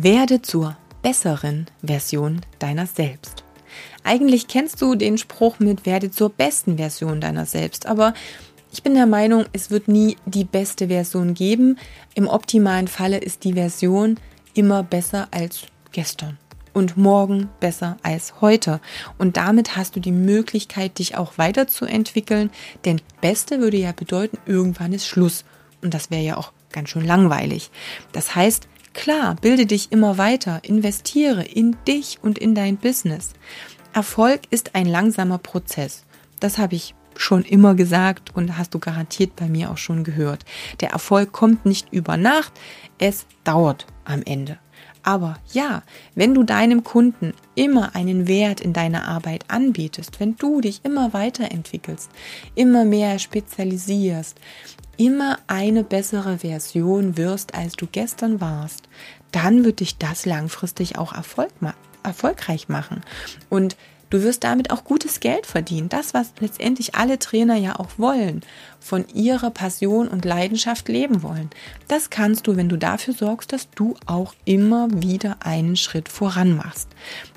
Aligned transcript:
Werde 0.00 0.42
zur 0.42 0.76
besseren 1.02 1.66
Version 1.84 2.40
deiner 2.60 2.86
selbst. 2.86 3.42
Eigentlich 4.04 4.46
kennst 4.46 4.80
du 4.80 4.94
den 4.94 5.18
Spruch 5.18 5.58
mit 5.58 5.86
werde 5.86 6.12
zur 6.12 6.30
besten 6.30 6.76
Version 6.76 7.20
deiner 7.20 7.46
selbst, 7.46 7.86
aber 7.86 8.14
ich 8.70 8.84
bin 8.84 8.94
der 8.94 9.06
Meinung, 9.06 9.46
es 9.52 9.72
wird 9.72 9.88
nie 9.88 10.16
die 10.24 10.44
beste 10.44 10.86
Version 10.86 11.34
geben. 11.34 11.78
Im 12.14 12.28
optimalen 12.28 12.86
Falle 12.86 13.18
ist 13.18 13.42
die 13.42 13.54
Version 13.54 14.20
immer 14.54 14.84
besser 14.84 15.26
als 15.32 15.62
gestern 15.90 16.38
und 16.74 16.96
morgen 16.96 17.48
besser 17.58 17.96
als 18.04 18.40
heute. 18.40 18.80
Und 19.18 19.36
damit 19.36 19.76
hast 19.76 19.96
du 19.96 20.00
die 20.00 20.12
Möglichkeit, 20.12 21.00
dich 21.00 21.16
auch 21.16 21.38
weiterzuentwickeln, 21.38 22.50
denn 22.84 23.00
Beste 23.20 23.58
würde 23.58 23.78
ja 23.78 23.90
bedeuten, 23.90 24.38
irgendwann 24.46 24.92
ist 24.92 25.08
Schluss. 25.08 25.44
Und 25.82 25.92
das 25.92 26.12
wäre 26.12 26.22
ja 26.22 26.36
auch 26.36 26.52
ganz 26.70 26.90
schön 26.90 27.04
langweilig. 27.04 27.72
Das 28.12 28.36
heißt, 28.36 28.68
Klar, 28.98 29.36
bilde 29.36 29.64
dich 29.64 29.92
immer 29.92 30.18
weiter, 30.18 30.58
investiere 30.64 31.44
in 31.44 31.76
dich 31.86 32.18
und 32.20 32.36
in 32.36 32.56
dein 32.56 32.76
Business. 32.76 33.30
Erfolg 33.92 34.40
ist 34.50 34.74
ein 34.74 34.86
langsamer 34.86 35.38
Prozess. 35.38 36.04
Das 36.40 36.58
habe 36.58 36.74
ich 36.74 36.96
schon 37.14 37.44
immer 37.44 37.76
gesagt 37.76 38.34
und 38.34 38.58
hast 38.58 38.74
du 38.74 38.80
garantiert 38.80 39.36
bei 39.36 39.46
mir 39.46 39.70
auch 39.70 39.78
schon 39.78 40.02
gehört. 40.02 40.44
Der 40.80 40.90
Erfolg 40.90 41.30
kommt 41.30 41.64
nicht 41.64 41.92
über 41.92 42.16
Nacht, 42.16 42.52
es 42.98 43.26
dauert 43.44 43.86
am 44.04 44.22
Ende. 44.24 44.58
Aber 45.02 45.38
ja, 45.52 45.82
wenn 46.14 46.34
du 46.34 46.42
deinem 46.42 46.84
Kunden 46.84 47.32
immer 47.54 47.94
einen 47.94 48.28
Wert 48.28 48.60
in 48.60 48.72
deiner 48.72 49.06
Arbeit 49.06 49.44
anbietest, 49.48 50.20
wenn 50.20 50.36
du 50.36 50.60
dich 50.60 50.84
immer 50.84 51.12
weiterentwickelst, 51.12 52.10
immer 52.54 52.84
mehr 52.84 53.18
spezialisierst, 53.18 54.38
immer 54.96 55.38
eine 55.46 55.84
bessere 55.84 56.38
Version 56.38 57.16
wirst, 57.16 57.54
als 57.54 57.74
du 57.74 57.86
gestern 57.90 58.40
warst, 58.40 58.88
dann 59.32 59.64
wird 59.64 59.80
dich 59.80 59.98
das 59.98 60.26
langfristig 60.26 60.98
auch 60.98 61.14
Erfolg 61.14 61.50
ma 61.60 61.74
erfolgreich 62.02 62.68
machen. 62.68 63.02
Und 63.50 63.76
Du 64.10 64.22
wirst 64.22 64.44
damit 64.44 64.70
auch 64.70 64.84
gutes 64.84 65.20
Geld 65.20 65.46
verdienen. 65.46 65.88
Das, 65.88 66.14
was 66.14 66.32
letztendlich 66.40 66.94
alle 66.94 67.18
Trainer 67.18 67.56
ja 67.56 67.78
auch 67.78 67.90
wollen, 67.98 68.42
von 68.80 69.06
ihrer 69.12 69.50
Passion 69.50 70.08
und 70.08 70.24
Leidenschaft 70.24 70.88
leben 70.88 71.22
wollen. 71.22 71.50
Das 71.88 72.10
kannst 72.10 72.46
du, 72.46 72.56
wenn 72.56 72.68
du 72.68 72.76
dafür 72.76 73.14
sorgst, 73.14 73.52
dass 73.52 73.68
du 73.70 73.94
auch 74.06 74.34
immer 74.44 74.88
wieder 74.90 75.36
einen 75.40 75.76
Schritt 75.76 76.08
voran 76.08 76.56
machst. 76.56 76.88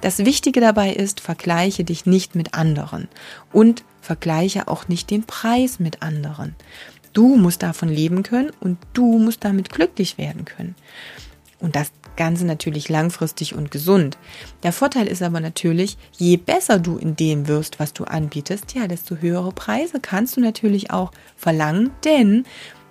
Das 0.02 0.20
Wichtige 0.20 0.62
dabei 0.62 0.94
ist, 0.94 1.20
vergleiche 1.20 1.84
dich 1.84 2.06
nicht 2.06 2.36
mit 2.36 2.54
anderen 2.54 3.08
und 3.52 3.84
vergleiche 4.02 4.68
auch 4.68 4.88
nicht 4.88 5.10
den 5.10 5.24
Preis 5.24 5.80
mit 5.80 6.02
anderen. 6.02 6.56
Du 7.14 7.36
musst 7.36 7.62
davon 7.62 7.90
leben 7.90 8.24
können 8.24 8.52
und 8.62 8.78
du 8.94 9.18
musst 9.18 9.44
damit 9.44 9.70
glücklich 9.70 10.18
werden 10.18 10.46
können. 10.46 10.76
Und 11.60 11.76
das 11.76 11.92
Ganze 12.18 12.46
natürlich 12.46 12.90
langfristig 12.90 13.56
und 13.56 13.72
gesund. 13.72 14.18
Der 14.64 14.74
Vorteil 14.74 15.08
ist 15.08 15.22
aber 15.22 15.40
natürlich, 15.40 15.98
je 16.18 16.38
besser 16.38 16.80
du 16.80 16.98
in 16.98 17.16
dem 17.16 17.48
wirst, 17.48 17.80
was 17.80 17.94
du 17.94 18.04
anbietest, 18.04 18.74
ja, 18.74 18.88
desto 18.88 19.16
höhere 19.18 19.52
Preise 19.52 20.00
kannst 20.00 20.38
du 20.38 20.42
natürlich 20.42 20.92
auch 20.92 21.12
verlangen, 21.38 21.92
denn 22.04 22.46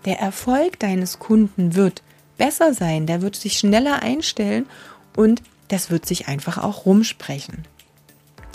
der 0.04 0.18
Erfolg 0.18 0.78
deines 0.78 1.18
Kunden 1.18 1.74
wird 1.74 2.02
besser 2.38 2.72
sein, 2.72 3.06
der 3.06 3.20
wird 3.20 3.36
sich 3.36 3.58
schneller 3.58 4.02
einstellen 4.02 4.66
und 5.14 5.42
das 5.68 5.90
wird 5.90 6.06
sich 6.06 6.26
einfach 6.26 6.58
auch 6.58 6.86
rumsprechen. 6.86 7.64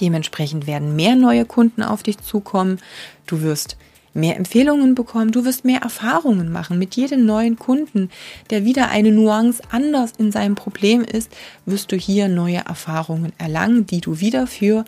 Dementsprechend 0.01 0.67
werden 0.67 0.95
mehr 0.95 1.15
neue 1.15 1.45
Kunden 1.45 1.83
auf 1.83 2.03
dich 2.03 2.17
zukommen. 2.17 2.79
Du 3.27 3.41
wirst 3.41 3.77
mehr 4.15 4.37
Empfehlungen 4.37 4.95
bekommen, 4.95 5.31
du 5.31 5.45
wirst 5.45 5.65
mehr 5.65 5.81
Erfahrungen 5.81 6.51
machen. 6.51 6.79
Mit 6.79 6.95
jedem 6.95 7.25
neuen 7.25 7.57
Kunden, 7.57 8.09
der 8.49 8.65
wieder 8.65 8.89
eine 8.89 9.11
Nuance 9.11 9.61
anders 9.69 10.13
in 10.17 10.31
seinem 10.31 10.55
Problem 10.55 11.03
ist, 11.03 11.31
wirst 11.65 11.91
du 11.91 11.97
hier 11.97 12.27
neue 12.27 12.65
Erfahrungen 12.65 13.33
erlangen, 13.37 13.85
die 13.85 14.01
du 14.01 14.19
wieder 14.19 14.47
für 14.47 14.85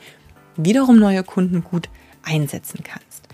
wiederum 0.56 0.98
neue 0.98 1.24
Kunden 1.24 1.64
gut 1.64 1.90
einsetzen 2.24 2.80
kannst. 2.84 3.28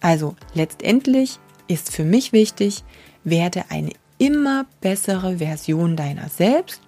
Also 0.00 0.36
letztendlich 0.54 1.38
ist 1.68 1.92
für 1.92 2.04
mich 2.04 2.32
wichtig, 2.32 2.84
werde 3.24 3.64
eine 3.68 3.92
immer 4.18 4.66
bessere 4.80 5.38
Version 5.38 5.96
deiner 5.96 6.28
selbst 6.28 6.80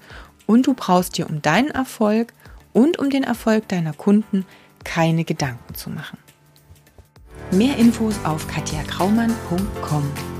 und 0.47 0.67
du 0.67 0.75
brauchst 0.75 1.19
dir 1.19 1.29
um 1.29 1.43
deinen 1.43 1.71
Erfolg 1.71 2.33
und 2.73 2.99
um 2.99 3.11
den 3.11 3.25
Erfolg 3.25 3.69
deiner 3.69 3.93
Kunden 3.93 4.45
keine 4.85 5.25
Gedanken 5.25 5.75
zu 5.75 5.91
machen. 5.91 6.19
Mehr 7.53 7.77
Infos 7.77 8.15
auf 8.25 8.47
katjakraumann.com. 8.49 10.32